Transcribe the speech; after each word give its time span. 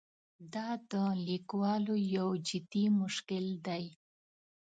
دا 0.53 0.69
د 0.91 0.93
لیکوالو 1.27 1.95
یو 2.17 2.29
جدي 2.47 2.85
مشکل 3.01 3.45
دی. 3.67 3.83